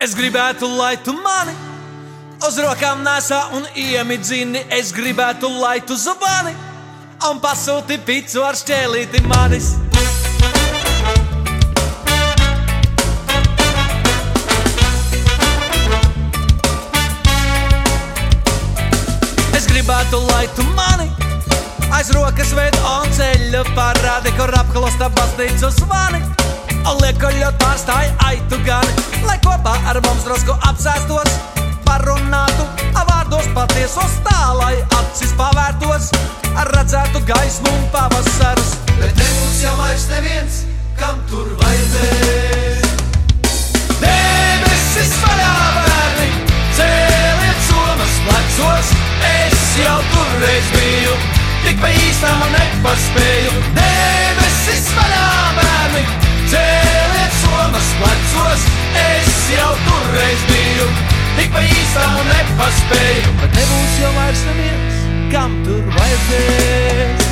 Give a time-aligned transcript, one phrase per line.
[0.00, 1.52] Es gribētu, lai tu mani
[2.48, 4.62] uz rokām nesā un iemidzini.
[4.72, 6.54] Es gribētu, lai tu zvani
[7.28, 9.74] un pasūti picu ar šķēlīti manis.
[19.52, 21.12] Es gribētu, lai tu mani
[21.92, 26.24] aiz rokas veidu un ceļu parādi, kur apklosta baznīcu zvani.
[26.80, 28.92] Un liekaļot pārstāja aitu gani,
[29.26, 31.34] lai kopā ar mums drusku apsēstos,
[31.84, 32.66] parunātu,
[32.96, 36.08] vārdos patiesos tā, lai acis pavērtos,
[36.72, 38.72] redzētu gaismu un pavasarus.
[38.96, 40.62] Bet nebūs jau vairs neviens,
[41.00, 42.88] kam tur vajadzēs.
[44.00, 45.52] Debesis vaļā,
[45.84, 46.30] bērni,
[46.78, 48.94] cēliet somas plecos,
[49.34, 51.20] es jau turreiz biju,
[51.66, 53.54] tik pa īstām nepaspēju.
[53.68, 54.19] Debesis
[61.52, 63.34] pa īstām nepaspēju.
[63.42, 65.02] Bet nebūs jau vairs neviens,
[65.34, 67.28] kam tur vajadzēs.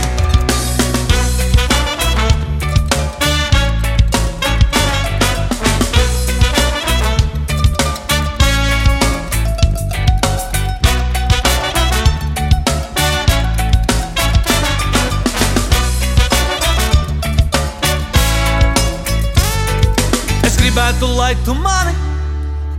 [20.68, 22.07] Gribētu, lai tu mani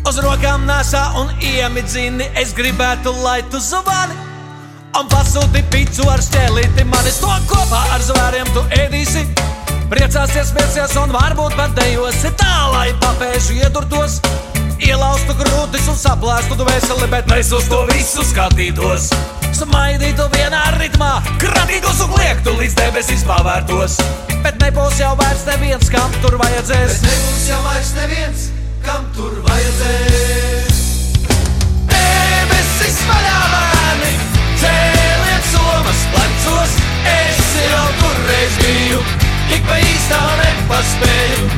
[0.08, 2.28] uz rokām nesā un iemidzini.
[2.39, 4.16] Es gribētu, lai tu zvani
[5.00, 6.86] un pasūti picu ar šķēlīti.
[6.89, 9.25] Manis to kopā ar zvēriem tu ēdīsi.
[9.89, 14.19] Priecāsies, smieties un varbūt pat dejosi tā, lai papēžu iedurtos.
[14.80, 19.09] Ielaustu grūtis un saplēstu tu veseli, bet mēs uz to visu skatītos.
[19.58, 23.97] Smaidītu vienā ritmā, kratītos un liektu līdz debesīs pavērtos.
[24.45, 27.02] Bet nebūs jau vairs neviens, kam tur vajadzēs.
[27.02, 27.88] Bet nebūs jau vairs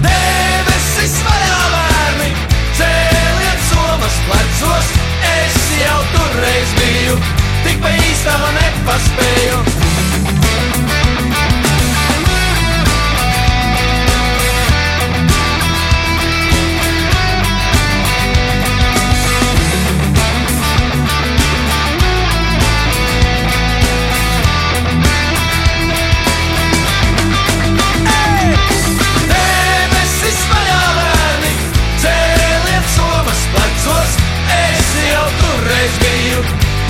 [0.06, 2.30] Debesis vaļā, bērni,
[2.80, 4.94] cēliet somas plecos.
[5.34, 7.20] Es jau turreiz biju,
[7.66, 9.31] tik pa īstā nepaspēju.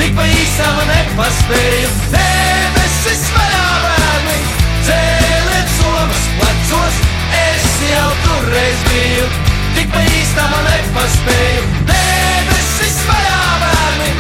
[0.01, 1.89] Tik pa īsām nepaspēju.
[2.13, 4.37] Debesis vaļā, bērni,
[4.87, 6.97] cēliet somas plecos.
[7.41, 9.27] Es jau turreiz biju,
[9.77, 11.67] tik pa īsām nepaspēju.
[11.91, 14.11] Debesis vaļā, bērni,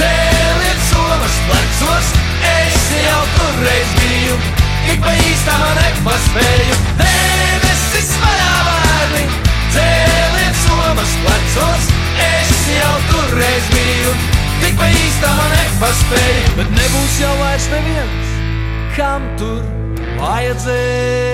[0.00, 2.12] cēliet somas plecos.
[2.56, 4.40] Es jau turreiz biju,
[4.88, 6.07] tik pa īstam nepaspēju.
[14.78, 16.52] Pa īstam nepaspēju.
[16.60, 18.36] Bet nebūs jau vairs neviens,
[18.98, 19.64] kam tur
[20.20, 21.27] vajadzēja.